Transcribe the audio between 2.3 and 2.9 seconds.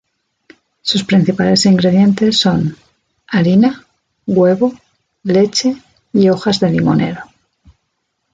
son: